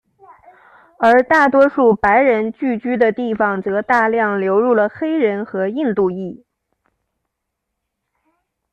[0.97, 6.43] 而大多数白人聚居的地方则大量流入了黑人和印度裔。